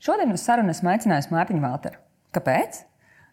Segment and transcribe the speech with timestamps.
[0.00, 1.98] Šodien uz sarunu esmu aicinājusi Mārtiņu Valteru.
[2.32, 2.78] Kāpēc?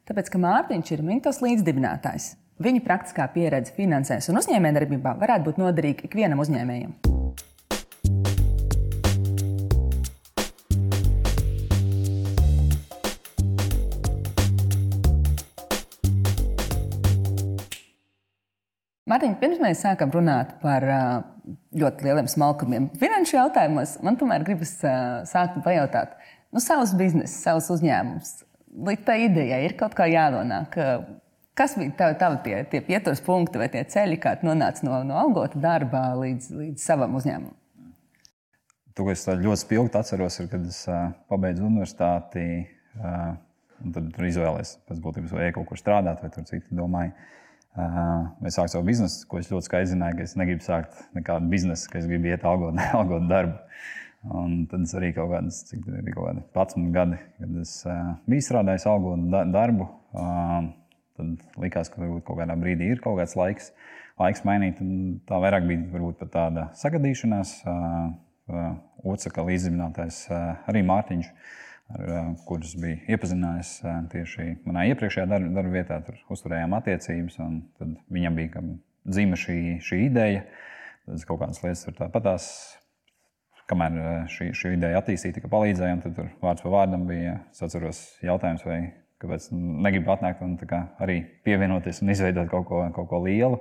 [0.09, 2.33] Tāpēc, ka Mārtiņš ir Mintos līdzdibinātājs.
[2.59, 6.97] Viņa praktiskā pieredze finansēs un uzņēmējdarbībā varētu būt noderīga ikvienam uzņēmējam.
[19.07, 20.83] Mārtiņ, pirms mēs sākam runāt par
[21.79, 24.73] ļoti lieliem smalkumiem finanšu jautājumos, man tomēr gribas
[25.31, 26.17] sākt pajautāt,
[26.57, 28.33] nu, savs bizness, savs uzņēmums.
[28.87, 30.73] Līdz tā idejai ir kaut kā jānonāk.
[31.57, 35.17] Kas bija tavi, tavi tie, tie pieturas punkti vai tie ceļi, kā nonāca no, no
[35.21, 37.55] algota darba līdz, līdz savam uzņēmumam?
[38.97, 42.45] To, ko es ļoti spilgti atceros, ir, kad es uh, pabeidzu universitāti.
[42.97, 43.35] Uh,
[43.93, 47.13] tad tur izvēlējos pēc būtības, vai kaut kur strādāt, vai tur citu domāju.
[47.77, 51.91] Vai sākt savu biznesu, ko es ļoti skaidri zināju, ka es negribu sākt nekādu biznesu,
[51.91, 53.59] ka es gribu iet algot, algot darbu.
[54.27, 57.73] Un tad es arī kaut kādas, cik tā bija, kaut kādi 11 gadi, kad es
[57.87, 59.87] uh, biju strādājis algot da darbu.
[60.17, 60.71] Uh,
[61.17, 63.71] tad likās, ka varbūt kaut kādā brīdī ir kaut kāds laiks,
[64.19, 64.81] laiks mainīt.
[65.29, 67.61] Tā vairāk bija varbūt pat tāda sagadīšanās.
[67.63, 68.11] Uh,
[68.51, 68.75] uh,
[69.07, 71.31] Otsaka līdzdibinātājs uh, arī Mārtiņš.
[71.31, 71.55] Uh,
[71.95, 73.77] ar kurus biju iepazinājis
[74.11, 75.99] tieši manā iepriekšējā darba, darba vietā.
[76.05, 77.61] Tur uzturējām attiecības, un
[78.13, 78.63] viņam bija
[79.07, 80.43] dzima šī, šī ideja.
[81.07, 82.49] Tad kaut kādas lietas tur tāpatās.
[83.67, 83.97] Kamēr
[84.31, 87.41] šī, šī ideja attīstīja, tika palīdzējām, tad tur vārds pa vārdam bija.
[87.51, 88.79] Es atceros jautājums, vai
[89.21, 90.55] kāpēc negribu atnākt un
[91.03, 93.59] arī pievienoties un izveidot kaut ko, kaut ko lielu.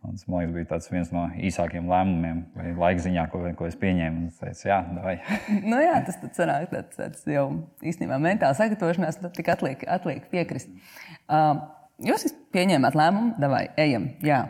[0.00, 3.76] Un tas man liekas, bija viens no īsākajiem lēmumiem, vai laika ziņā, ko, ko es
[3.80, 4.30] pieņēmu.
[4.30, 4.78] Es teicu, jā,
[5.70, 7.44] nu, jā tas sanāk, tāds, tāds jau
[7.84, 10.72] īstenībā mentāli sagatavošanās, tad tikai atliek, atliek piekrist.
[11.28, 11.60] Uh,
[12.06, 14.08] jūs pieņēmāt lēmumu, vai ejam.
[14.24, 14.40] Jā.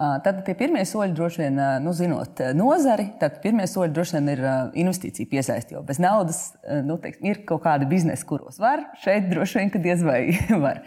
[0.00, 4.42] Tad tie pirmie soļi droši vien, nu, zinot nozari, tad pirmie soļi droši vien ir
[4.80, 5.74] investīcija piesaistīt.
[5.76, 6.40] Jo bez naudas
[6.86, 8.86] nu, teiksim, ir kaut kādi biznesi, kuros var.
[9.04, 10.22] Šeit droši vien, ka diez vai
[10.64, 10.80] var.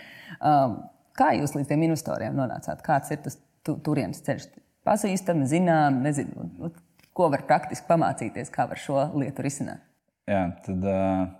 [1.15, 2.81] Kā jūs līdz tiem investoriem nonācāt?
[2.85, 4.49] Kāds ir tas tu, turienes ceļš.
[4.85, 6.73] Pazīstami, zinām, nezinu, nu,
[7.15, 9.85] ko var praktiski pamācīties, kā var šo lietu risināt.
[10.25, 10.85] Jā, tad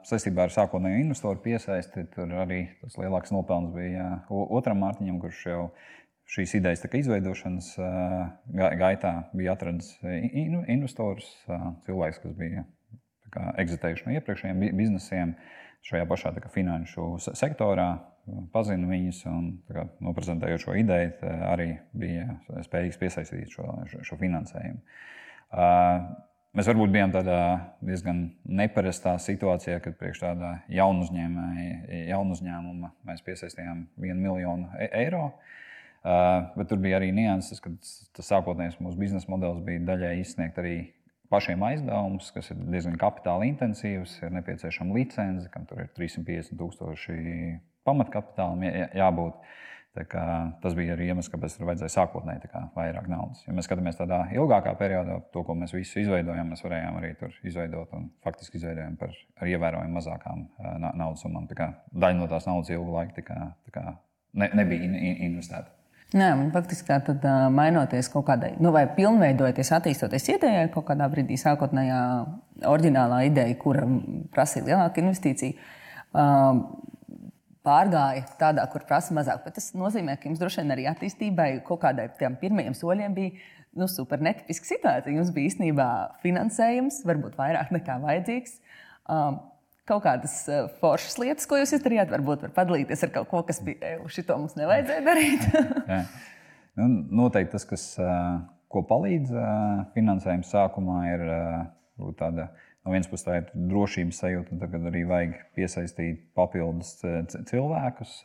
[0.05, 5.61] saistībā ar sākotnējo investoru piesaisti, tur arī tas lielāks nopelns bija otram Mārtiņam, kurš jau
[6.29, 7.73] šīs idejas izveidošanas
[8.79, 9.99] gaitā bija atradzis
[10.71, 12.65] investors, uh, cilvēks, kas bija
[13.59, 15.33] eksitējuši no iepriekšējiem biznesiem
[15.85, 17.89] šajā pašā kā, finanšu sektorā
[18.53, 19.49] pazinu viņus un
[20.01, 21.11] noprezentējot šo ideju,
[21.45, 24.79] arī bija spējīgs piesaistīt šo, šo, šo finansējumu.
[26.55, 27.41] Mēs varbūt bijām tādā
[27.85, 31.03] diezgan neparastā situācijā, kad priekš tāda jaunu,
[32.33, 35.27] uzņēmuma mēs piesaistījām vienu miljonu e, eiro.
[35.27, 35.64] Uh,
[36.05, 37.71] bet tur bija arī nianses, ka
[38.15, 40.77] tas sākotnējais mūsu biznesa modelis bija daļai izsniegt arī
[41.33, 44.19] pašiem aizdevumus, kas ir diezgan kapitāla intensīvs.
[44.23, 47.21] Ir nepieciešama licence, kam tur ir 350 tūkstoši
[47.87, 49.39] pamatkapitālam jābūt.
[49.95, 53.45] Tas bija arī iemesls, kāpēc tur vajadzēja sākotnēji vairāk naudas.
[53.45, 57.37] Ja mēs skatāmies tādā ilgākā periodā, to, ko mēs visi izveidojām, mēs varējām arī tur
[57.47, 59.15] izveidot un faktiski izveidojām par
[59.47, 60.43] ievērojami mazākām
[60.99, 61.47] naudas summām.
[61.47, 63.39] Daļa no tās naudas ilgu laiku tika,
[63.69, 63.85] tika
[64.35, 64.91] ne, nebija
[65.29, 65.71] investēta.
[66.15, 71.09] Nē, man faktiski tā tad mainoties kaut kādai, nu, vai pilnveidojoties, attīstoties idejai, kaut kādā
[71.11, 72.01] brīdī sākotnējā
[72.71, 73.83] oriģinālā ideja, kura
[74.31, 75.57] prasīja lielāku investīciju,
[77.65, 79.43] pārgāja tādā, kur prasa mazāk.
[79.43, 83.35] Bet tas nozīmē, ka jums droši vien arī attīstībai kaut kādai tiem pirmajiem soļiem bija
[83.75, 85.17] nu, super netipiska situācija.
[85.17, 85.89] Jums bija īstenībā
[86.23, 88.55] finansējums, varbūt vairāk nekā vajadzīgs.
[89.11, 89.41] Um,
[89.89, 90.37] kaut kādas
[90.81, 94.57] foršas lietas, ko jūs izdarījāt, varbūt var padalīties ar kaut ko, kas bija šito mums
[94.57, 95.49] nevajadzēja darīt.
[96.79, 96.87] nu,
[97.23, 97.87] noteikti tas, kas,
[98.71, 99.33] ko palīdz
[99.95, 101.27] finansējuma sākumā, ir
[102.19, 102.49] tāda
[102.85, 106.97] no vienas puses tā ir drošības sajūta, tagad arī vajag piesaistīt papildus
[107.49, 108.17] cilvēkus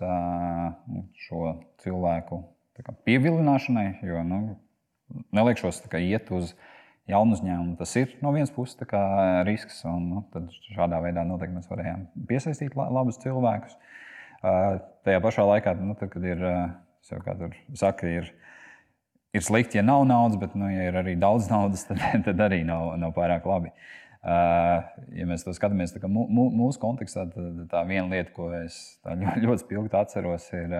[1.27, 1.55] šo
[1.85, 2.43] cilvēku
[3.07, 3.87] pievilināšanai.
[4.05, 4.41] Jo nu,
[5.37, 6.55] neliekšos iet uz
[7.09, 7.77] jaunu uzņēmumu.
[7.79, 8.77] Tas ir no vienas puses
[9.49, 13.79] risks, un nu, šādā veidā noteikti mēs varējām piesaistīt labus cilvēkus.
[14.41, 16.45] Tajā pašā laikā, nu, tad, kad ir,
[17.25, 18.31] kā tur saka, ir
[19.35, 22.63] ir slikti, ja nav naudas, bet, nu, ja ir arī daudz naudas, tad, tad arī
[22.67, 23.73] nav, nav pārāk labi.
[24.21, 24.85] Uh,
[25.17, 28.77] Ja mēs to skatāmies mūsu kontekstā, tad tā viena lieta, ko es
[29.07, 30.75] ļoti, ļoti spilgti atceros, ir,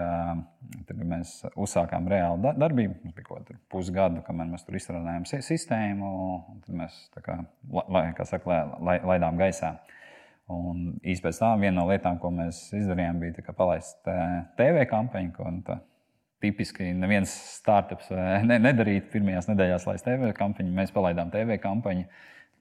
[0.87, 2.99] kad mēs uzsākām reālu darbību.
[3.01, 6.11] Mums bija kaut kāda pusgada, kamēr mēs tur izstrādājām sistēmu,
[6.53, 7.39] un tad mēs kā,
[7.81, 9.75] lai, kā saka, lai, laidām gaisā.
[10.51, 14.03] Un īstenībā pēc tam viena no lietām, ko mēs izdarījām, bija palaist
[14.59, 15.79] TV kampaņu, ko tā,
[16.43, 18.09] tipiski neviens startups
[18.45, 20.75] ne, nedarīja pirmajās nedēļās, lai TV kampaņu.
[20.77, 22.05] Mēs palaidām TV kampaņu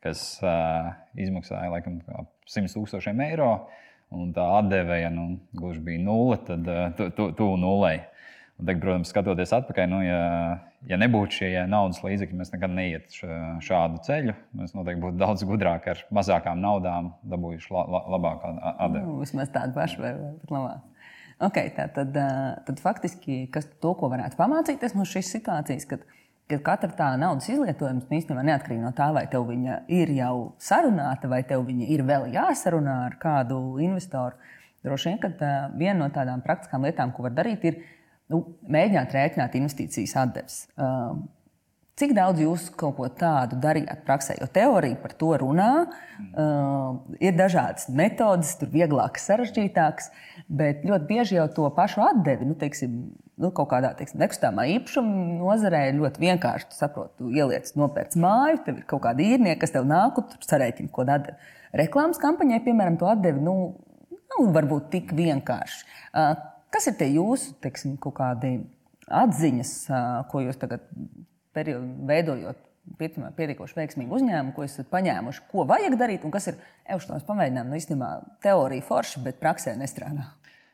[0.05, 2.01] kas uh, izmaksāja laikam
[2.49, 3.53] 100 tūkstošiem eiro.
[4.11, 8.01] Un tā atdeve, ja nu, gluži bija nulle, tad uh, tuvu tu, tu nulei.
[8.61, 10.25] Un, tagad, protams, skatoties atpakaļ, nu, ja,
[10.91, 13.31] ja nebūtu šie naudas līdzekļi, mēs nekad neietu
[13.65, 14.35] šādu ceļu.
[14.61, 19.05] Mēs noteikti būtu daudz gudrāki ar mazākām naudām, dabūjuši la, la, labāku atdevi.
[19.07, 20.13] Nu, vismaz tādu pašu, vai
[20.43, 20.87] pat labāk.
[21.41, 22.13] Okay, tā, tad,
[22.67, 26.05] tad faktiski kas, to, ko varētu pamācīties no šīs situācijas, kad,
[26.51, 31.31] kad katra tā naudas izlietojuma īstenībā neatkarīgi no tā, vai tev viņa ir jau sarunāta,
[31.31, 34.39] vai tev viņa ir vēl jāsarunā ar kādu investoru.
[34.85, 37.83] Droši vien, ka viena no tādām praktiskām lietām, ko var darīt, ir
[38.33, 40.63] nu, mēģināt rēķināt investīcijas atdeves.
[42.01, 44.39] Cik daudz jūs kaut ko tādu darījāt praksē?
[44.41, 50.09] Jo teorija par to runā, uh, ir dažādas metodes, tur vieglākas, sarežģītākas,
[50.49, 52.97] bet ļoti bieži jau to pašu atdevi, nu, teiksim,
[53.37, 56.71] nu, kaut kādā teiksim, nekustamā īpašuma nozarē ļoti vienkārši.
[56.73, 60.33] Tu saproti, tu ieliec, nopērc māju, tev ir kaut kāda īrnieka, kas tev nāk, un
[60.33, 61.55] tur sarēķina, ko atdevi.
[61.85, 63.59] Reklāmas kampaņai, piemēram, to atdevi, nu,
[64.33, 65.85] nav varbūt tik vienkārši.
[66.15, 66.33] Uh,
[66.73, 68.63] kas ir tie jūsu, teiksim, kaut kādi
[69.05, 70.89] atziņas, uh, ko jūs tagad
[71.57, 72.67] periodu, veidojot
[72.99, 76.61] pietiekoši veiksmīgu uzņēmumu, ko esat paņēmuši, ko vajag darīt un kas ir
[76.91, 77.71] euštos pamēģinājumi.
[77.71, 78.11] Nu, īstenībā
[78.45, 80.31] teorija forša, bet praksē nestrādā.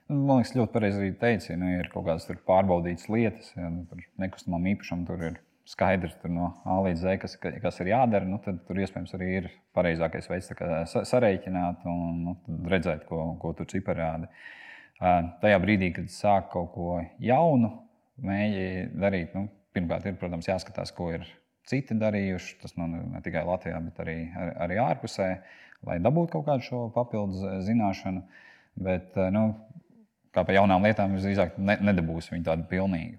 [0.07, 3.69] Nu, man liekas, ļoti pareizi arī teici, ja nu, ir kaut kādas pārbaudītas lietas, ja
[3.73, 8.29] nu, par nekustamām īpašumam tur ir skaidrs no A līdz Z, kas, kas ir jādara.
[8.29, 10.53] Nu, tad tur iespējams arī ir pareizākais veids
[11.11, 12.37] sareiķināt un nu,
[12.71, 14.31] redzēt, ko, ko tur cipari rāda.
[15.43, 17.73] Tajā brīdī, kad sāk kaut ko jaunu,
[18.25, 21.27] mēģina darīt, nu, pirmkārt, ir, protams, jāskatās, ko ir
[21.69, 22.59] citi darījuši.
[22.63, 24.19] Tas nav ne tikai Latvijā, bet arī,
[24.67, 25.31] arī ārpusē,
[25.87, 28.25] lai dabūtu kaut kādu šo papildus zināšanu.
[28.87, 29.49] Bet, eh, nu,
[30.35, 33.19] kā par jaunām lietām, visdrīzāk ne, nedabūs viņu tādu pilnīgu.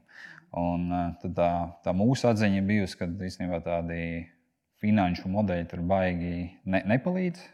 [0.58, 1.52] Un, eh, tā,
[1.86, 4.02] tā mūsu atziņa bijusi, ka īstenībā tādi
[4.82, 7.54] finanšu modeļi tur baigi ne, nepalīdz.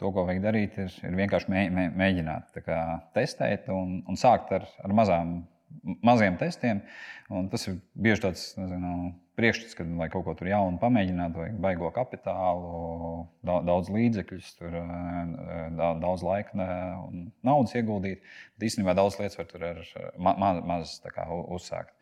[0.00, 2.78] To, ko vajag darīt, ir, ir vienkārši mē, mē, mēģināt kā,
[3.14, 5.36] testēt un, un sākt ar, ar mazām
[6.04, 6.82] maziem testiem.
[7.52, 11.90] Tas ir bieži tāds nezinu, priekšstats, kad, lai kaut ko tur jaunu pamēģinātu, vajag baigo
[11.94, 14.74] kapitālu, daudz līdzekļus, tur,
[15.76, 16.66] daudz laika
[17.04, 18.24] un naudas ieguldīt.
[18.56, 19.84] Bet īstenībā daudz lietas var tur ar
[20.18, 20.96] ma maz, maz
[21.54, 21.94] uzsākt.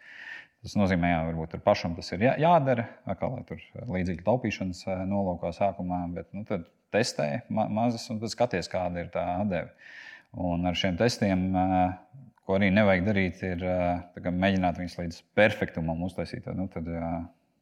[0.64, 5.52] Tas nozīmē, ka varbūt tur pašam tas ir jādara, kā lai tur līdzekļu taupīšanas nolūkā
[5.54, 6.64] sākumā, bet nu, tad
[6.94, 9.74] testē ma mazas un skaties, kāda ir tā atdeve.
[10.36, 11.44] Un ar šiem testiem
[12.46, 13.62] Ko arī nevajag darīt, ir
[14.22, 16.46] kā, mēģināt viņus līdz perfektumam uztaisīt.
[16.54, 16.86] Nu, tad,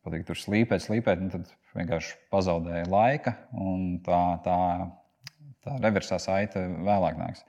[0.05, 4.59] patīk, tur slīpēt, slīpēt, nu, tad vienkārši pazaudēja laika, un tā, tā,
[5.65, 7.47] tā reversā saite vēlāk nāks.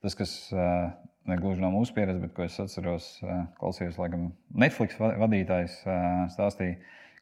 [0.00, 0.36] Tas, kas
[1.28, 3.10] ne gluži no mūsu pieredzes, bet ko es atceros,
[3.58, 4.30] klausījos, laikam,
[4.62, 5.80] Netflix vadītājs
[6.36, 6.78] stāstīja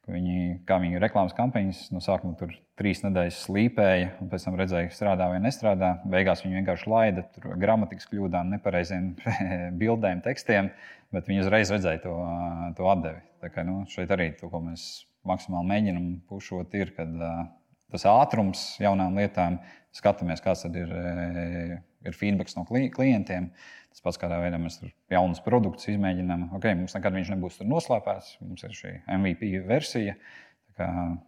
[0.09, 4.93] Viņi, kā viņu reklāmas kampaņas no sākuma tur trīs nedēļas slīpēja, un pēc tam redzēja,
[4.97, 5.91] strādā vai nestrādā.
[6.09, 7.25] Beigās viņi vienkārši laida
[7.61, 9.11] gramatikas kļūdām, nepareiziem
[9.81, 10.71] bildēm, tekstiem,
[11.13, 12.17] bet viņi uzreiz redzēja to,
[12.79, 13.21] to atdevi.
[13.45, 14.89] Tā kā, nu, šeit arī to, ko mēs
[15.29, 17.13] maksimāli mēģinām pušot, ir, kad
[17.93, 19.61] tas ātrums jaunām lietām,
[19.97, 20.93] skatāmies, kāds ir,
[22.07, 23.51] ir feedback no klientiem.
[23.89, 26.51] Tas pats, kādā veidā mēs jaunus produktus izmēģinām.
[26.59, 28.37] Okay, mums nekad viņš nebūs noslēpts.
[28.45, 30.19] Mums ir šī MVP versija.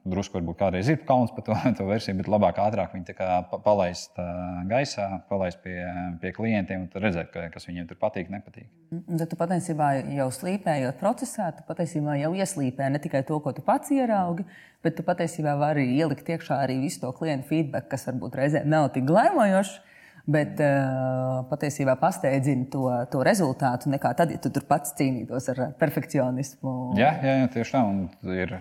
[0.06, 3.17] Drusku varbūt kādreiz ir kauns par to, to versiju, bet labāk, ātrāk viņi
[3.64, 4.20] palaist
[4.70, 5.75] gaisā, palaist pie,
[6.22, 8.68] pie klientiem un redzēt, kas viņiem tur patīk, nepatīk.
[9.09, 9.90] Tad tu patiesībā
[10.21, 14.47] jau slīpējot procesā, tu patiesībā jau ieslīpē ne tikai to, ko tu pats ieraugi,
[14.87, 18.92] bet tu patiesībā vari ielikt iekšā arī visu to klientu feedback, kas varbūt reizēm nav
[18.94, 19.80] tik glaimojošs
[20.28, 25.62] bet uh, patiesībā pasteidzina to, to rezultātu nekā tad, ja tu tur pats cīnītos ar
[25.80, 26.76] perfekcionismu.
[27.00, 27.84] Jā, jā, jā tieši tā.
[27.86, 28.58] Un ir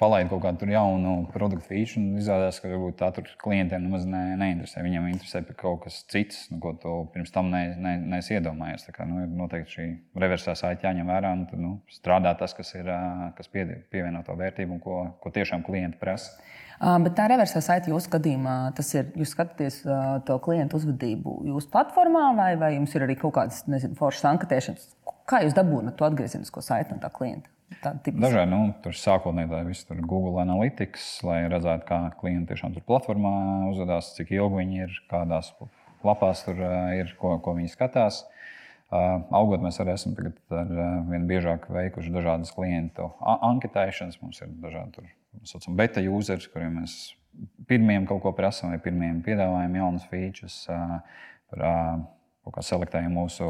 [0.00, 4.22] palaid kaut kādu jaunu produktu feature, un izrādās, ka varbūt tā tur klientiem nemaz ne,
[4.40, 4.82] neinteresē.
[4.84, 8.86] Viņam interesē kaut kas cits, nu, ko tu pirms tam neesi ne, ne, iedomājies.
[8.88, 9.88] Tā kā, nu, ir noteikti šī
[10.24, 12.88] reversā saite jāņem vērā un tad, nu, strādā tas, kas, ir,
[13.36, 16.40] kas pie, pievieno to vērtību un ko, ko tiešām klienti prasa.
[16.80, 19.82] Bet tā reversā saite jūsu gadījumā, tas ir, jūs skatāties
[20.24, 24.86] to klientu uzvedību jūsu platformā, vai, vai jums ir arī kaut kādas, nezinu, foršas anketēšanas?
[25.30, 27.50] Kā jūs dabūjat to atgriezenisko saiti no tā klienta?
[27.80, 32.82] Dažādi, nu, tur sākotnēji tā viss tur Google Analytics, lai redzētu, kā klienti tiešām tur
[32.88, 33.30] platformā
[33.70, 35.52] uzvedās, cik ilgi viņi ir, kādās
[36.06, 36.58] lapās tur
[36.96, 38.24] ir, ko, ko viņi skatās.
[38.90, 40.74] Augot mēs arī esam ar
[41.12, 44.18] vien biežāk veikuši dažādas klientu anketēšanas.
[44.24, 45.10] Mums ir dažādi tur
[45.46, 46.96] saucam, beta users, kuriem mēs
[47.70, 52.19] pirmiem kaut ko prasām, vai pirmiem piedāvājam jaunas features, par kaut kā
[52.64, 53.46] selektējam mūsu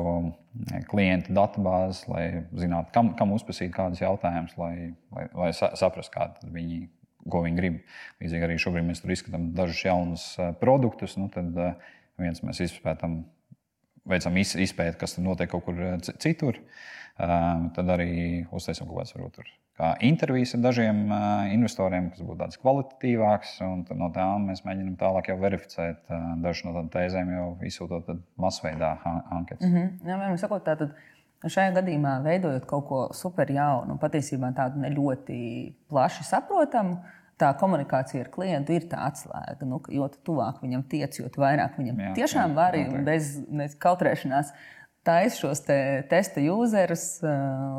[0.91, 2.25] klientu datubāzes, lai
[2.59, 4.75] zinātu, kam, kam uzprasīt kādus jautājumus, lai,
[5.15, 6.89] lai, lai saprastu, kāda viņi
[7.29, 7.81] ko viņi grib.
[8.23, 10.27] Līdzīgi arī šobrīd mēs tur izskatām dažus jaunus
[10.63, 11.17] produktus.
[11.21, 11.53] Nu, tad
[12.21, 13.23] viens mēs izpētām,
[14.09, 16.61] veicam izpēti, kas tur notiek kaut kur citur.
[17.21, 19.43] Tad arī uztaisām kaut kādas varbūt
[20.05, 21.05] intervijas ar dažiem
[21.55, 23.55] investoriem, kas būtu tādas kvalitatīvākas.
[23.97, 26.11] No tām mēs mēģinām tālāk verificēt
[26.43, 28.11] dažas no tādām tēzēm, jau izsūtot
[28.41, 29.67] masveidā anketas.
[29.67, 30.33] Mm -hmm.
[30.33, 30.93] Jā, sakot, tātad,
[31.47, 35.39] šajā gadījumā veidojot kaut ko super jaunu, patiesībā tādu ne ļoti
[35.89, 37.01] plaši saprotamu.
[37.41, 39.65] Tā komunikācija ar klientu ir tā atslēga.
[39.65, 44.80] Nu, jo tuvāk viņam tiec, jo vairāk viņam jā, tiešām var bez, bez kautrēšanās uh,
[45.11, 45.77] taisa šos te
[46.11, 47.05] testa userus,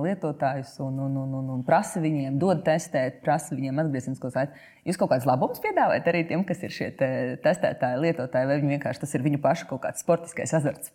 [0.03, 4.67] lietotājus un, un, un, un, un prasa viņiem, dod testēt, prasa viņiem atgriezenisko saiti.
[4.87, 7.09] Jūs kaut kādas labumus piedāvājat arī tiem, kas ir šie te
[7.45, 10.91] testētāji, lietotāji, vai vienkārši tas ir viņu pašu kaut kāds sportiskais azarts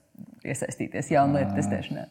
[0.47, 2.07] iesaistīties jaunu lietu testēšanā?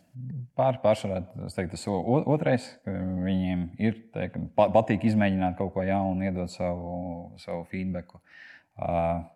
[0.56, 6.96] Pār, pārsvarā tas ir otrais, viņiem ir teik, patīk izmēģināt kaut ko jaunu, iedot savu,
[7.44, 8.16] savu feedback.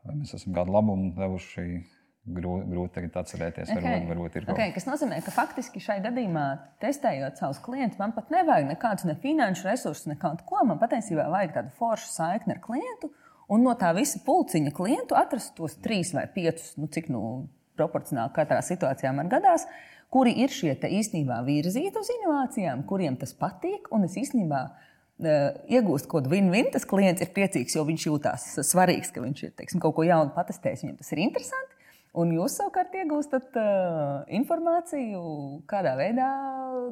[0.08, 1.84] Mēs esam kādu labumu devuši
[2.27, 3.69] grūti, tagad atcerēties.
[3.71, 3.83] Okay.
[3.83, 6.45] Varbūt, varbūt ir kaut okay, kas nozīmē, ka faktiski šai gadījumā,
[6.83, 10.61] testējot savus klientus, man pat nevajag nekādus ne finanšu resursus, nekādu ko.
[10.67, 13.11] Man patiesībā vajag tādu foršu saikni ar klientu.
[13.49, 17.23] Un no tā visa pulciņa klientu atrast tos trīs vai piecus, nu, cik nu,
[17.79, 19.65] proporcionāli katrā situācijā man gadās,
[20.13, 23.89] kuri ir šie īstenībā virzīti uz inovācijām, kuriem tas patīk.
[23.95, 26.69] Un es īstenībā uh, iegūstu kaut kādu win-win.
[26.73, 30.33] Tas klients ir priecīgs, jo viņš jūtas svarīgs, ka viņš ir teiksim, kaut ko jaunu
[30.35, 30.85] patestējis.
[30.85, 31.68] Viņam tas ir interesanti.
[32.17, 35.19] Un jūs savukārt iegūstat uh, informāciju,
[35.69, 36.29] kādā veidā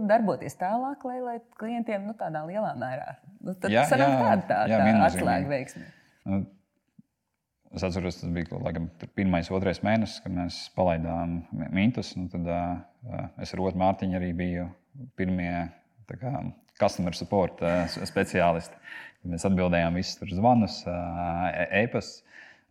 [0.10, 4.78] darboties tālāk, lai, lai klientiem nu, tādā lielā mērā nu, jā, jā, tāda tā, jā,
[4.84, 5.88] tā atslēga veiksme.
[6.28, 6.42] Nu,
[7.74, 11.40] es atceros, tas bija laikam, pirmais, otrais mēnesis, kad mēs palaidām
[11.76, 12.14] mintus.
[12.20, 14.70] Nu, tad uh, es ar otru Mārtiņu arī biju
[15.20, 15.52] pirmie
[16.14, 16.34] kā,
[16.78, 18.78] customer support uh, speciālisti.
[19.28, 22.24] Mēs atbildējām visus zvanus, e-pastus.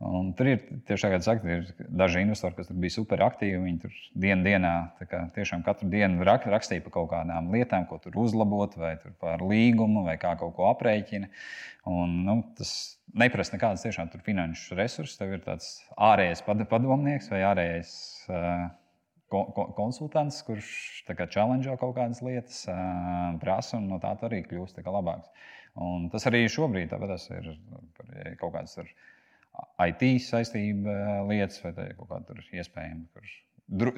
[0.04, 3.62] Un tur ir tiešām, kā saka, ir daži investori, kas bija super aktīvi.
[3.64, 3.94] Viņi tur
[4.26, 4.72] dienu dienā,
[5.08, 9.14] kā, tiešām katru dienu rak, rakstīja par kaut kādām lietām, ko tur uzlabot, vai tur
[9.22, 11.30] par līgumu, vai kā kaut ko aprēķina.
[11.88, 12.74] Un, nu, tas
[13.16, 15.16] neprasa nekādas tiešām finanšu resursus.
[15.16, 17.96] Tev ir tāds ārējais padomnieks vai ārējais
[18.28, 18.66] uh,
[19.80, 20.68] konsultants, kurš
[21.32, 22.66] challenge kaut kādas lietas,
[23.40, 25.32] prasa un no tā arī kļūst labāks.
[25.76, 28.76] Un tas arī šobrīd ir kaut kāds.
[28.80, 28.92] Ir,
[29.86, 33.26] IT saistība eh, lietas, vai kaut kāda iespējama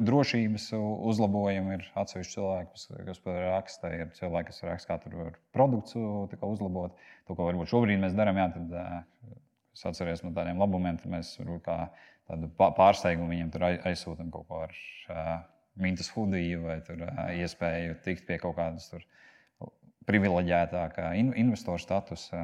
[0.09, 1.77] drošības uzlabojumi.
[1.77, 6.05] Ir atsevišķi cilvēki, kas par raksta, ir cilvēki, kas raksta, kā tur var produktu
[6.49, 6.97] uzlabot.
[7.29, 9.37] To, ko varbūt šobrīd mēs darām, jā, tad eh,
[9.77, 11.79] es atceros no tādiem labumiem, tad mēs varbūt kā
[12.29, 14.73] tādu pārsteigumu viņiem tur aizsūtām kaut ko ar
[15.09, 15.37] uh,
[15.81, 18.91] mintas hudiju vai tur, iespēju tikt pie kaut kādas
[20.09, 22.43] privileģētākā in, investoru statusa.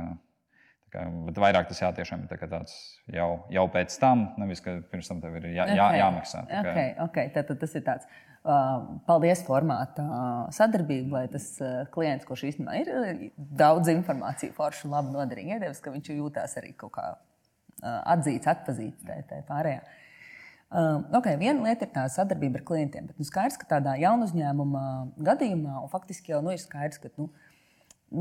[0.94, 2.74] Uh, Bet vairāk tas jātiešām ir tā tāds
[3.10, 6.44] jau, jau pēc tam, nevis ka pirms tam tev ir jā, jā, jāmaksā.
[6.50, 6.70] Tā kā...
[6.74, 7.32] okay, okay.
[7.34, 12.46] Tad, tad tas ir tāds uh, paldies formāta uh, sadarbība, lai tas uh, klients, kurš
[12.50, 17.10] īstenībā ir daudz informāciju, forši un labi noderīgi iedevis, ka viņš jūtās arī kaut kā
[17.84, 19.80] atzīts, atpazīts tajā pārējā.
[21.14, 24.84] Okay, viena lieta ir tā sadarbība ar klientiem, bet nu, skaidrs, ka tādā jaunu uzņēmuma
[25.26, 27.53] gadījumā, un faktiski jau nu, ir skaidrs, ka nu, uh,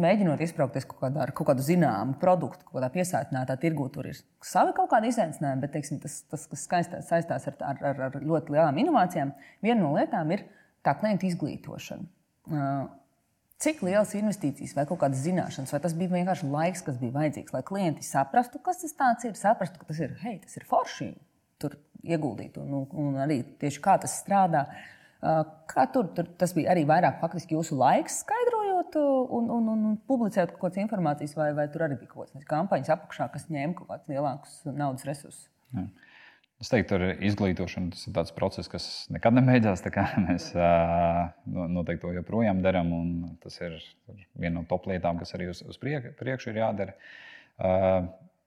[0.04, 4.74] mēģinot izbraukties kaut kādā, kaut kādu zināmu produktu, kaut kādā piesātinātā tirgū, tur ir savi
[4.78, 8.56] kaut kādi izaicinājumi, bet teiksim, tas, tas, kas skaistās, saistās ar, ar, ar, ar ļoti
[8.56, 9.32] lielām inovācijām,
[9.66, 10.46] viena no lietām ir
[10.86, 12.10] tā klienta izglītošana.
[13.64, 17.54] Cik liels investīcijas vai kaut kādas zināšanas, vai tas bija vienkārši laiks, kas bija vajadzīgs,
[17.56, 21.14] lai klienti saprastu, kas tas ir, saprastu, ka tas ir, hei, tas ir forši
[21.62, 24.66] tur ieguldīt, un, un arī tieši kā tas strādā.
[25.72, 28.20] Kā tur, tur tas bija arī vairāk faktiski jūsu laiks
[28.94, 32.32] skaidrot un, un, un, un publicēt kaut kādas informācijas, vai, vai tur arī bija kaut
[32.32, 35.50] kādas kampaņas apakšā, kas ņēma kaut kādus lielākus naudas resursus.
[35.74, 35.88] Jā.
[36.62, 39.84] Es teiktu, ar izglītošanu tas ir tāds process, kas nekad nebeidzās.
[40.28, 40.52] Mēs
[41.46, 43.10] noteikti to joprojām darām, un
[43.44, 43.80] tas ir
[44.40, 46.96] viena no top lietām, kas arī uz, uz priekšu ir jādara.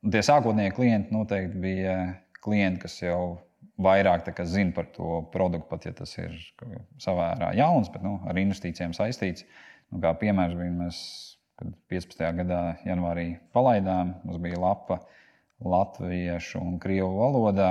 [0.07, 1.99] Tie sākotnējie klienti noteikti bija
[2.41, 3.43] klienti, kas jau
[3.83, 6.33] vairāk zina par to produktu, pat ja tas ir
[7.03, 9.45] savā jauns, bet nu, ar investīcijiem saistīts.
[9.93, 10.99] Nu, kā piemērs bija, mēs
[11.91, 12.25] 15.
[12.41, 15.01] gadā janvārī palaidām, mums bija lapa
[15.65, 17.71] latviešu un krievu valodā.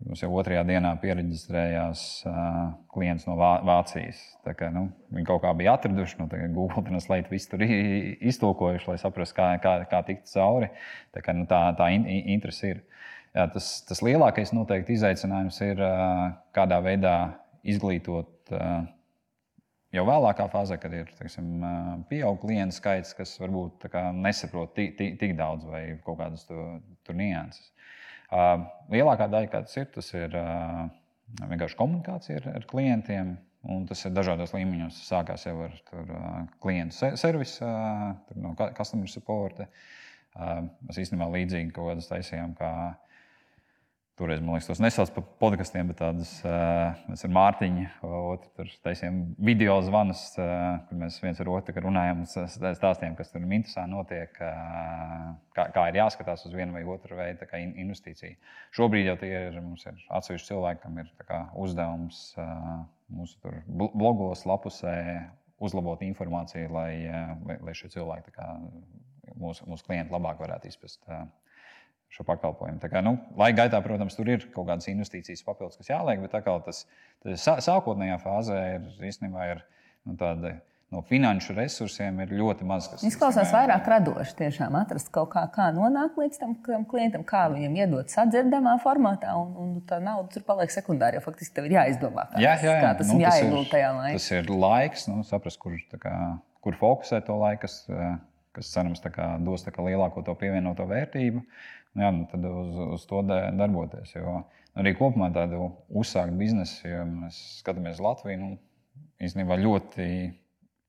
[0.00, 4.22] Mums jau otrajā dienā pierakstījās uh, klients no Vā Vācijas.
[4.46, 8.96] Tā kā, nu, viņi kaut kā bija atraduši, nu, Google Translate visu tur iztulkojuši, lai
[9.02, 10.70] saprastu, kā, kā, kā tikt cauri.
[11.12, 12.80] Tā, kā, nu, tā, tā in, interese ir.
[13.36, 16.24] Jā, tas, tas lielākais noteikti izaicinājums ir, uh,
[16.56, 17.14] kādā veidā
[17.68, 18.88] izglītot uh,
[19.94, 21.50] jau vēlākā fāzē, kad ir teiksim,
[22.10, 27.18] pieaugušas klientu skaits, kas varbūt kā, nesaprot tik, tik, tik daudz vai kaut kādas tur
[27.18, 27.70] nianses.
[28.30, 30.34] Lielākā daļa, kas ir, tas ir
[31.40, 33.38] vienkārši komunikācija ar, ar klientiem.
[33.70, 34.96] Un tas ir dažādos līmeņos.
[34.96, 36.12] Tas sākās jau ar tur,
[36.64, 37.66] klientu servisu,
[38.40, 39.60] no customer support.
[40.86, 42.70] Mēs īstenībā līdzīgi kaut kādas taisījām, kā
[44.20, 46.30] Toreiz, man liekas, tos nesauc par podkastiem, bet tādas
[47.08, 53.16] mēs ar Mārtiņu, otru tur taisījām video zvanus, kur mēs viens ar otru runājam, stāstījām,
[53.16, 57.48] kas tur Mintesā notiek, kā, kā ir jāskatās uz vienu vai otru veidu
[57.80, 58.36] investīciju.
[58.76, 61.08] Šobrīd jau tie ir, mums ir atsevišķi cilvēki, kam ir
[61.64, 62.22] uzdevums
[63.08, 64.98] mūsu blogos, lapusē
[65.64, 66.92] uzlabot informāciju, lai,
[67.48, 68.52] lai, lai šie cilvēki, kā,
[69.40, 71.08] mūsu, mūsu klienti, labāk varētu izprast
[72.14, 72.80] šo pakalpojumu.
[72.90, 76.34] Kā, nu, laika gaitā, protams, tur ir kaut kādas investīcijas papildus, kas jāliek, bet
[76.66, 76.82] tas,
[77.22, 79.62] tas sākotnējā fāzē ir īstenībā ir,
[80.08, 80.58] nu, tāda.
[80.90, 82.88] No finanšu resursiem ir ļoti maz.
[83.06, 84.32] Izklausās vairāk radoši.
[84.40, 86.56] Tiešām atrast kaut kā, kā nonākt līdz tam
[86.90, 91.20] klientam, kā viņam iedot sadzirdamā formātā, un, un tā nauda tur paliek sekundāra.
[91.20, 92.82] Jo faktiski tev ir jāizdomā, kā, jā, jā, jā.
[92.82, 94.18] kā tas nu, jāiegulda tajā laikā.
[94.18, 96.16] Tas ir laiks, nu, saprast, kur, kā,
[96.66, 97.78] kur fokusēt to laiku, kas,
[98.58, 101.46] kas cerams kā, dos kā, lielāko to pievienoto vērtību.
[101.46, 104.14] Uh, nu, jā, nu tad uz, uz to darboties.
[104.14, 104.40] Jo
[104.78, 108.52] arī kopumā tādu uzsākt biznesu, ja mēs skatāmies Latviju, nu,
[109.22, 110.06] īstenībā ļoti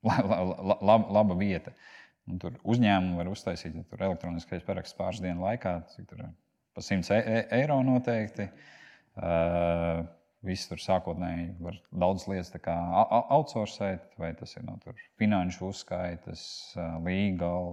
[0.08, 1.74] la, la, la, laba, laba vieta.
[2.30, 6.26] Un tur uzņēmumu var uztaisīt, ja tur elektroniskais paraksts pāris dienu laikā, cik tur
[6.76, 8.50] pa 100 e, e eiro noteikti.
[9.18, 10.04] Uh,
[10.42, 16.46] Viss tur sākotnēji var daudz lietas outsourcēt, vai tas ir no nu, finanšu uzskaitas,
[17.06, 17.68] legal,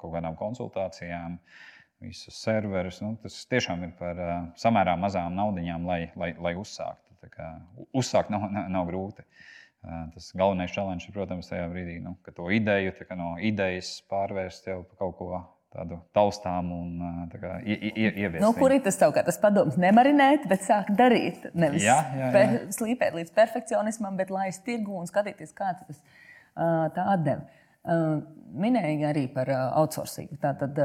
[0.00, 1.36] kaut kādām konsultācijām.
[1.36, 3.02] Uh, visus serverus.
[3.04, 7.04] Nu, tas tiešām ir par uh, samērā mazām naudaiņām, lai, lai, lai uzsāktu.
[7.32, 7.50] Kā,
[7.98, 9.24] uzsākt nav, nav, nav grūti.
[9.82, 14.70] Uh, tas galvenais challenge ir, protams, tajā brīdī, nu, ka to ideju no idejas pārvērst
[14.70, 15.30] jau par kaut ko
[15.74, 18.40] tādu taustām un kā, ieviest.
[18.42, 19.76] Nu, kur ir tas tev, tas padoms?
[19.80, 21.44] Nemarinēt, bet sākt darīt.
[21.52, 22.30] Nevis jā, jā, jā.
[22.34, 26.00] Per, slīpēt līdz perfekcionismam, bet laist tirgu un skatīties, kāds tas
[26.96, 27.44] tā atdeva.
[28.58, 30.32] Minēja arī par outsourcing.
[30.42, 30.80] Tātad,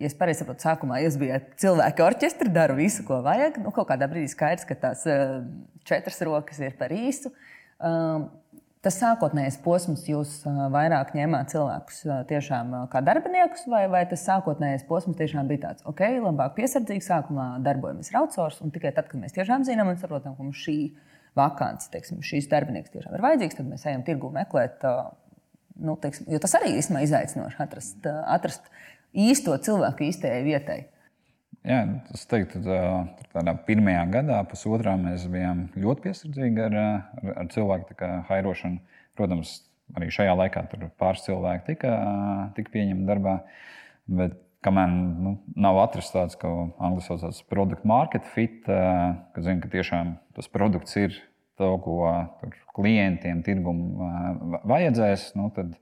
[0.00, 3.60] ja es pareizi saprotu, sākumā jūs bijat cilvēki orķestri, daru visu, ko vajag.
[3.64, 5.40] Nu, kaut kādā brīdī skaidrs, ka tās uh,
[5.88, 7.32] četras rokas ir par īsu.
[7.80, 8.30] Um,
[8.84, 14.24] tas sākotnējais posms jūs uh, vairāk ņēmāt cilvēkus uh, tiešām kā darbiniekus, vai, vai tas
[14.24, 19.10] sākotnējais posms tiešām bija tāds, ok, labāk piesardzīgi, sākumā darbojamies ar outsource, un tikai tad,
[19.12, 20.78] kad mēs tiešām zinām un saprotam, ka mums šī
[21.38, 24.84] vakants, teiksim, šīs darbinieks tiešām ir vajadzīgs, tad mēs ejam tirgu meklēt.
[25.80, 28.66] Nu, teiksim, jo tas arī ir izaicinoši atrast, atrast
[29.14, 30.80] īsto cilvēku īstajai vietai.
[31.66, 31.80] Jā,
[32.14, 38.12] es teiktu, ka tādā pirmajā gadā, pusotrā, mēs bijām ļoti piesardzīgi ar, ar, ar cilvēku
[38.30, 38.80] hairošanu.
[39.18, 39.58] Protams,
[39.98, 41.96] arī šajā laikā tur pāris cilvēki tika,
[42.56, 43.34] tika pieņemti darbā.
[44.08, 49.60] Bet kamēr nu, nav atrasts tāds, ko angļu sauc par produktu market fit, ka zina,
[49.60, 51.16] ka tiešām tas produkts ir
[51.60, 52.00] to, ko
[52.76, 55.76] klientiem, tirgumam vajadzēs, nu, tad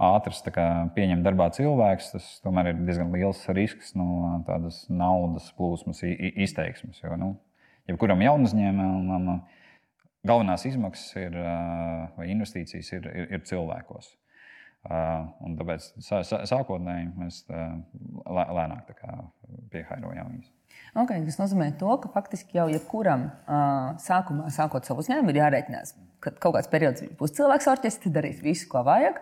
[0.00, 0.40] ātrs
[0.96, 7.02] pieņemt darbā cilvēks, tas tomēr ir diezgan liels risks no tādas naudas plūsmas izteiksmes.
[7.04, 7.34] Jo, nu,
[7.90, 9.42] jebkuram jaunam uzņēmumam
[10.26, 11.36] galvenās izmaksas ir,
[12.16, 14.14] vai investīcijas ir, ir, ir cilvēkos.
[14.88, 15.90] Un tāpēc
[16.48, 18.94] sākotnēji mēs lēnāk
[19.74, 20.48] piehairojām viņus.
[20.96, 23.28] Okay, tas nozīmē, to, ka faktiski jau jebkuram
[24.00, 25.92] sākumā, sākot savu uzņēmumu, ir jārēķinās,
[26.24, 29.20] ka kaut kāds periods būs cilvēks orķestris, darīs visu, ko vajag.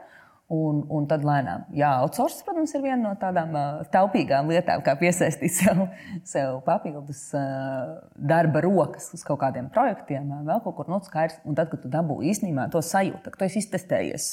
[0.49, 4.95] Un, un tad lēnām, jā, outsourcing, protams, ir viena no tādām uh, taupīgām lietām, kā
[4.97, 5.83] piesaistīt sev,
[6.33, 11.37] sev papildus uh, darba rokas uz kaut kādiem projektiem, uh, vēl kaut kur no skaidrs.
[11.45, 14.31] Un tad, kad tu dabū īstenībā to sajūtu, ka tu esi iztestējies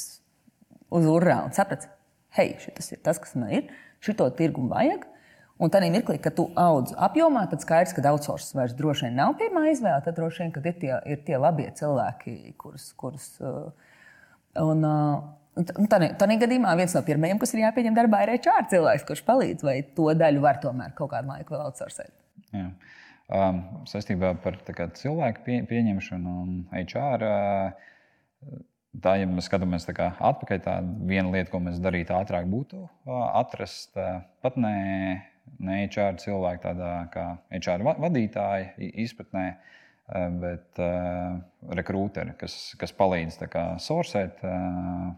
[0.96, 1.92] uz urā un saprati,
[2.38, 3.68] hei, šis ir tas, kas man ir,
[4.00, 5.04] šito tirgumu vajag.
[5.60, 9.36] Un tad mirklī, kad tu audz apjomā, tad skaidrs, ka outsourcing vairs droši vien nav
[9.40, 10.02] pirmā izvēle.
[10.04, 12.90] Tad droši vien, ir tie, ir tie labie cilvēki, kurus.
[13.00, 13.70] kurus uh,
[14.60, 15.24] un, uh,
[15.56, 19.78] Tādā gadījumā viens no pirmajiem, kas ir jāpieņem darbā, ir HR cilvēks, kurš palīdz, vai
[19.96, 22.12] to daļu var tomēr kaut kādu laiku vēl outsourcēt.
[22.52, 22.68] Jā.
[23.26, 27.24] Um, saistībā par kā, cilvēku pie, pieņemšanu un HR.
[27.24, 28.60] Uh,
[29.02, 30.76] tā, ja mēs skatāmies kā, atpakaļ, tā
[31.08, 34.76] viena lieta, ko mēs darītu ātrāk, būtu uh, atrast uh, pat ne,
[35.56, 41.40] ne HR cilvēku, tādā kā HR vadītāja izpratnē, uh, bet uh,
[41.80, 43.40] rekrūteri, kas, kas palīdz
[43.88, 44.44] sourcēt.
[44.44, 45.14] Uh,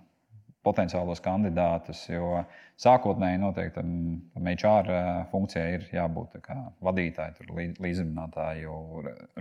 [0.68, 2.04] potenciālos kandidātus.
[2.12, 2.44] Jo
[2.78, 4.92] sākotnēji noteikti tam HR
[5.32, 6.38] funkcijai ir jābūt
[6.84, 7.48] vadītāju,
[7.82, 8.78] līdzzinātāju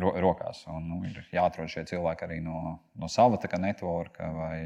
[0.01, 0.63] ro, rokās.
[0.71, 4.61] Un, nu, ir jāatrod šie cilvēki arī no, no sava networka vai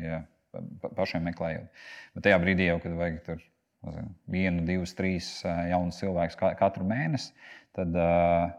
[0.98, 1.84] pašiem meklējot.
[2.16, 3.44] Bet tajā brīdī jau, kad vajag tur
[3.88, 7.32] nezinu, vienu, divus, trīs jaunus cilvēkus katru mēnesi,
[7.78, 8.52] tad uh,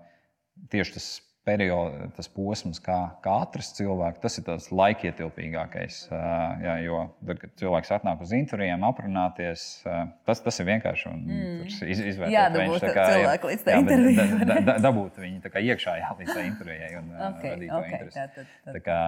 [0.73, 1.09] tieši tas
[1.47, 6.03] periods, tas posms, kā, kā atrast cilvēku, tas ir tas laikietilpīgākais.
[6.63, 9.65] Jā, jo tad, kad cilvēks atnāk uz intervijām, aprunāties,
[10.29, 11.73] tas, tas ir vienkārši mm.
[11.95, 12.35] izvērtēt.
[12.35, 14.29] Jā, dabūt cilvēku līdz tā intervijai.
[14.43, 17.99] Da, da, da, dabūt viņu iekšā jā, līdz tā intervijai un okay, radīt okay, to
[17.99, 18.21] interesi.
[18.21, 18.77] Tā, tā, tā.
[18.79, 19.01] Tā kā,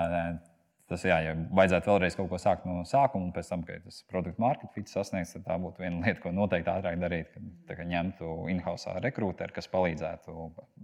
[0.84, 4.02] Tas, jā, ja vajadzētu vēlreiz kaut ko sākt no sākuma, un pēc tam, kad tas
[4.10, 7.38] produktu market fit sasniegs, tad tā būtu viena lieta, ko noteikti ātrāk darīt.
[7.70, 10.34] Kad ņemtu in-house rekrūteru, kas palīdzētu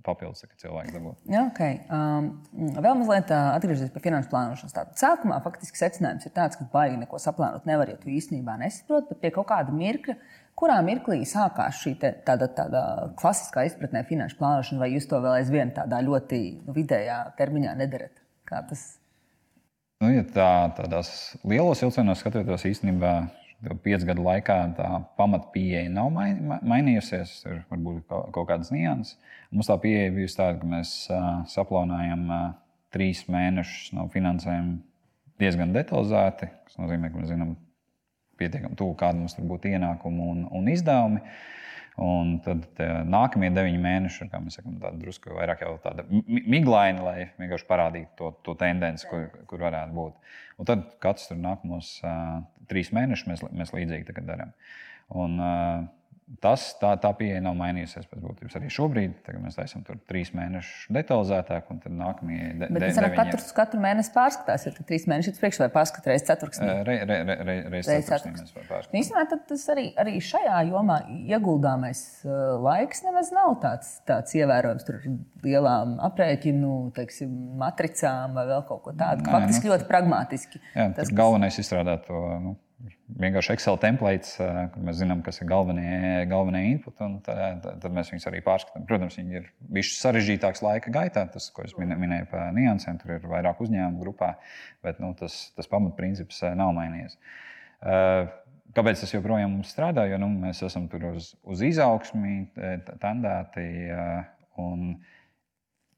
[0.06, 1.16] papildus cilvēku dabūt.
[1.30, 1.80] Jā, okay.
[1.92, 4.76] um, vēl mazliet atgriežoties pie finanšu plānošanas.
[4.76, 9.12] Tātad sākumā faktiski secinājums ir tāds, ka baigi neko saplānot nevar, ja tu īstenībā nesaproti,
[9.12, 10.16] bet pie kaut kāda mirkļa.
[10.60, 12.80] Kurā mirklī sākās šī tāda, tāda
[13.20, 18.18] klasiskā izpratnē finanšu plānošana, vai jūs to vēl aizvien tādā ļoti nu, vidējā termiņā nedarat?
[18.48, 18.90] Kā tas
[20.00, 21.10] Nu, ja tā, tādās
[21.44, 23.10] lielos vilcienos skatoties, īstenībā
[23.84, 24.88] piecu gadu laikā tā
[25.20, 27.34] pamatpieeja nav mainījusies.
[27.46, 29.18] Ir varbūt kaut kādas nianses.
[29.52, 30.94] Mums tā pieeja bijusi tāda, ka mēs
[31.52, 32.26] saplānojam
[32.94, 34.78] trīs mēnešus no finansējuma
[35.40, 36.50] diezgan detalizēti.
[36.68, 37.54] Tas nozīmē, ka mēs zinām
[38.40, 41.20] pietiekami tuvu, kāda mums tur būtu ienākumi un, un izdevumi.
[41.20, 41.60] Uh,
[42.00, 42.78] Un tad
[43.10, 48.14] nākamie deviņi mēneši, kā mēs sakām, tāda drusku vairāk jau tāda miglaina, lai vienkārši parādītu
[48.16, 50.36] to, to tendenci, kur, kur varētu būt.
[50.60, 52.38] Un tad katrs tur nākamos uh,
[52.70, 54.54] trīs mēnešus mēs, mēs līdzīgi darām.
[55.18, 55.88] Un, uh,
[56.38, 58.56] tas, tā, tā pieeja nav mainījusies pēc būtības.
[58.60, 63.16] Arī šobrīd mēs esam tur trīs mēnešus detalizētāk, un tad nākamie de, Bet de, deviņi...
[63.18, 64.66] katru, katru mēnesi pārskatās.
[64.68, 66.68] Ir trīs mēneši priekš vai pārskatīt reizes ceturksnī.
[66.86, 71.00] Re, re, re, re, reiz ceturksnī Īstenībā tas arī, arī šajā jomā
[71.32, 72.04] ieguldāmais
[72.62, 74.86] laiks nemaz nav tāds, tāds ievērojams.
[74.86, 79.26] Tur ir lielām aprēķinu, teiksim, matricām vai vēl kaut ko tādu.
[79.26, 80.62] Nē, Faktiski nu, ļoti pragmatiski.
[80.76, 82.22] Jā, tas, galvenais ir izstrādāt to.
[82.44, 82.56] Nu,
[83.20, 87.92] vienkārši Excel templates, eh, kur mēs zinām, kas ir galvenie, galvenie input, un tad, tad
[87.94, 88.86] mēs viņus arī pārskatām.
[88.88, 93.28] Protams, viņi ir bijuši sarežģītāks laika gaitā, tas, ko es minēju par niansēm, tur ir
[93.30, 94.34] vairāk uzņēmumu grupā,
[94.86, 97.18] bet nu, tas, tas pamatprincips eh, nav mainījies.
[97.82, 98.32] Eh,
[98.76, 100.06] kāpēc tas joprojām strādā?
[100.10, 102.44] Jo nu, mēs esam tur uz, uz izaugsmi
[103.02, 103.64] tendēti.
[104.60, 104.92] Un,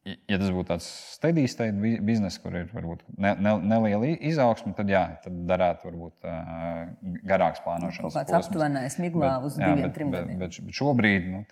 [0.05, 4.91] ja tas būtu tāds steady state bizness, kur ir varbūt ne, ne, neliela izaugsme, tad
[4.91, 8.17] jā, tad darētu varbūt uh, garāks plānošanas.
[8.17, 10.41] Kaut kāds aptuvenais miglā bet, uz diviem, jā, bet, trim gadiem.
[10.41, 11.45] Bet, bet, bet šobrīd nu,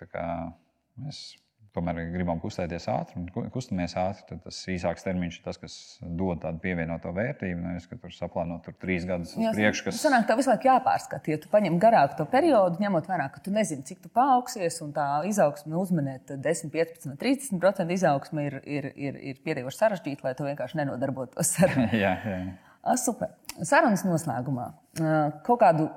[1.05, 1.23] mēs
[1.75, 6.41] tomēr gribam kustēties ātri un kustamies ātri, tad tas īsāks termiņš ir tas, kas dod
[6.43, 7.61] tādu pievienoto vērtību.
[7.63, 9.85] Nevis, ka tur saplānot tur trīs gadus uz priekšu.
[9.87, 10.01] Kas...
[10.03, 11.31] Sanāk, tev visu laiku jāpārskata.
[11.31, 14.91] Ja tu paņem garāku to periodu, ņemot vērā, ka tu nezini, cik tu paaugsies, un
[14.95, 20.47] tā izaugsme uzmanēt 10, 15, 30% izaugsme ir, ir, ir, ir pietiekoši sarežģīta, lai tu
[20.49, 21.87] vienkārši nenodarbotos ar to.
[22.03, 22.43] jā, jā.
[22.97, 23.35] Super.
[23.61, 24.71] Sarunas noslēgumā.
[25.45, 25.91] Kaut kādu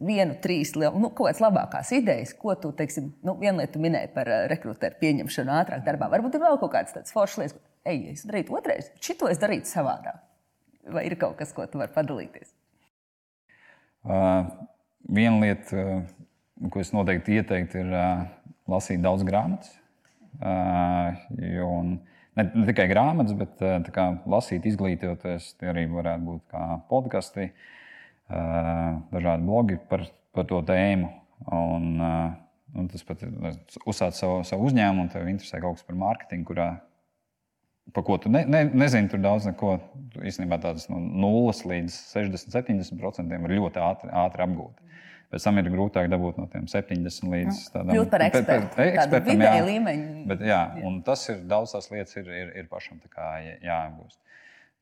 [0.00, 4.30] vienu, trīs, nu, kaut kādas labākās idejas, ko tu, teiksim, nu, viena lieta minēji par
[4.30, 6.10] uh, rekrutēru pieņemšanu ātrāk darbā.
[6.12, 9.40] Varbūt ir vēl kaut kādas tādas foršas lietas, ko, ej, es darītu otrais, šito es
[9.42, 10.20] darītu savādāk.
[10.90, 12.52] Vai ir kaut kas, ko tu vari padalīties?
[14.00, 14.48] Uh,
[15.08, 18.22] viena lieta, uh, ko es noteikti ieteiktu, ir uh,
[18.70, 19.74] lasīt daudz grāmatas.
[20.40, 21.98] Uh, jo, un,
[22.38, 27.50] ne, ne tikai grāmatas, bet uh, kā, lasīt, izglītoties, tie arī varētu būt kā podkasti.
[27.50, 27.76] Uh,
[28.30, 31.10] dažādi blogi par, par to tēmu.
[31.56, 31.96] Un,
[32.76, 33.32] un tas pat ir
[33.88, 36.68] uzsākt savu, savu uzņēmumu, tev interesē kaut kas par mārketingu, kurā
[37.94, 39.78] par ko tu ne, ne, nezini, tur daudz neko.
[40.26, 44.86] Īstenībā tādas no 0 līdz 60, 70% var ļoti ātri, ātri apgūt.
[45.30, 48.70] Pēc tam ir grūtāk dabūt no tiem 70 līdz tādam Kļūt par ekspertu.
[48.72, 50.24] Pe, pe, ekspertam, jā, līmeņi.
[50.26, 54.18] Bet, jā, un tas ir daudz tās lietas, ir, ir, ir pašam jāapgūst.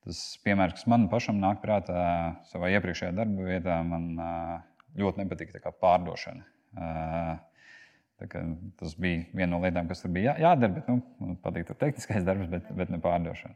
[0.06, 2.02] Tas piemērs, kas man pašam nāk prātā
[2.50, 4.12] savā iepriekšējā darba vietā, man
[4.98, 6.46] ļoti nepatika pārdošana.
[8.78, 11.78] Tas bija viena no lietām, kas tur bija jā, jādara, bet nu, man patīk tas
[11.82, 13.54] tehniskais darbs, bet, bet ne pārdošana.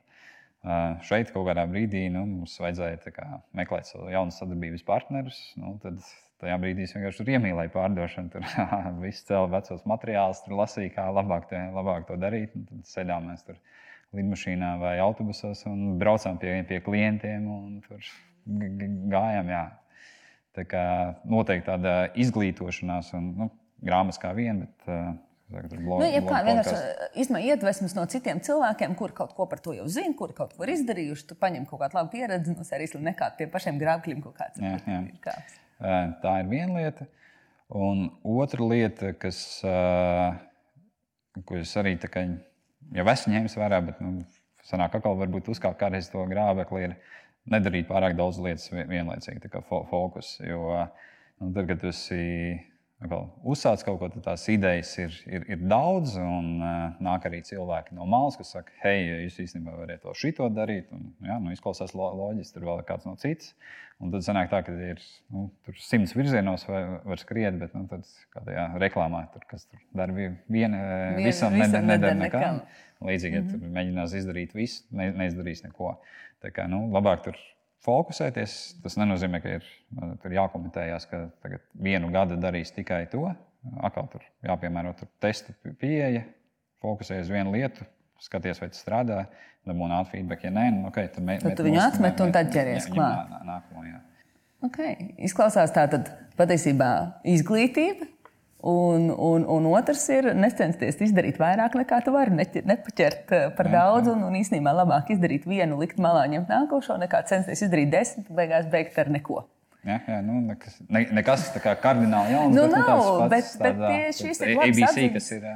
[1.03, 3.25] Šeit kaut kādā brīdī nu, mums vajadzēja kā,
[3.59, 5.41] meklēt savu jaunu sadarbības partnerus.
[5.59, 5.99] Nu, tad
[6.43, 8.31] tajā brīdī es vienkārši iemīlēju pārdošanu.
[8.31, 8.47] Tur
[9.03, 12.55] viss cēlīja vecos materiālus, tur lasīja, kā labāk, te, labāk to darīt.
[12.55, 13.59] Tad ceļā mēs tur
[14.17, 18.03] lidmašīnā vai autobusos un braucām pie, pie klientiem un tur
[19.13, 19.53] gājām.
[19.53, 19.65] Jā.
[20.53, 20.85] Tā kā
[21.25, 25.15] noteikti tāda izglītošanās, un nu, grāmatas kā viena, bet uh,
[25.53, 26.77] Blog, Nu, jebkā, vienkārši
[27.21, 30.65] īstenībā iedvesmas no citiem cilvēkiem, kuri kaut ko par to jau zina, kuri kaut ko
[30.65, 31.27] ir izdarījuši.
[31.29, 34.63] Tu paņem kaut kādu labu pieredzi, no arī nekā tiem pašiem grāmatiem kaut kāds.
[34.63, 35.03] Jā, jā.
[35.27, 35.59] kāds.
[36.23, 37.09] Tā ir viena lieta.
[37.73, 39.43] Un otra lieta, kas,
[41.49, 42.25] ko es arī kā,
[42.97, 44.23] jau esmu ņēmis vērā, bet nu,
[44.67, 46.97] sanāk, atkal varbūt uzkāpt kādreiz to grābekli, ir
[47.53, 50.37] nedarīt pārāk daudz lietas vienlaicīgi, tā kā fokus.
[50.45, 52.23] Jo nu, tad, kad tu esi
[53.09, 57.97] uzsācis kaut ko tādu, tās idejas ir, ir, ir daudz, un uh, nāk arī cilvēki
[57.97, 60.91] no malas, kas saka, hei, jūs īstenībā varat to šito darīt.
[60.95, 63.55] Un, jā, nu, izklausās lo, loģiski, tur vēl ir kāds no cits.
[64.03, 65.47] Un tad sanāk tā, ka ir nu,
[65.79, 70.37] simts virzienos, vai var skriet, bet nu, tad kādajā reklāmā tur, kas tur dara viena,
[70.51, 70.75] Vien,
[71.23, 72.49] visam, visam nedara nekā.
[73.03, 73.63] Līdzīgi, ja mm -hmm.
[73.63, 75.97] tur mēģinās izdarīt visu, ne, neizdarīs neko.
[76.43, 77.39] Tā kā nu, labāk tur
[77.87, 78.59] fokusēties.
[78.83, 79.67] Tas nenozīmē, ka ir,
[80.03, 83.27] ir jākomentējas, ka tagad vienu gadu darīs tikai to.
[83.83, 86.25] Atkal tur jāpiemēro tur testa pieeja,
[86.83, 87.87] fokusējies uz vienu lietu,
[88.23, 89.19] skaties, vai tas strādā,
[89.69, 90.47] dabūna ātrā feedback.
[90.47, 93.31] Ja nē, nu, okay, tad, tad tu viņu atmet un tad ķeries klāt.
[93.31, 94.01] Nā, nākamo, jā.
[94.67, 94.97] okay.
[95.31, 96.91] Izklausās tā, tad patiesībā
[97.35, 98.12] izglītība
[98.63, 102.37] Un, un, un otrs ir necensties izdarīt vairāk nekā tu vari.
[102.39, 107.25] Nepaķert eh, par daudz, un, un īstenībā labāk izdarīt vienu, likt malā, ņemt nākošo, nekā
[107.27, 109.43] censties izdarīt desmit, beigās beigt ar neko.
[109.83, 112.55] Ja, jā, nu, nekas, ne, nekas tā kā kardināli jauns.
[112.55, 115.15] Nu, bet, nav, nu, bet, bet tādā, šīs ir ABC, atziņas.
[115.17, 115.47] kas ir,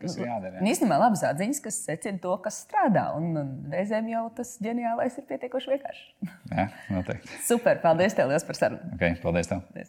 [0.00, 0.54] kas ir jādara.
[0.56, 0.64] Jā.
[0.72, 3.04] Īstenībā labas atziņas, kas secina to, kas strādā.
[3.14, 6.04] Un, un reizēm jau tas ģeniālais ir pietiekoši vienkārši.
[6.50, 7.38] Jā, noteikti.
[7.46, 8.90] Super, paldies tev liels par sarunu.
[8.98, 9.62] Okay, paldies tev.
[9.70, 9.84] Paldies.